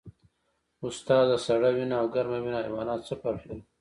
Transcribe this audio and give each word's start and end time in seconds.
استاده 0.87 1.37
سړه 1.45 1.69
وینه 1.75 1.95
او 2.01 2.07
ګرمه 2.15 2.39
وینه 2.41 2.59
حیوانات 2.65 2.99
څه 3.07 3.13
فرق 3.21 3.41
لري 3.49 3.61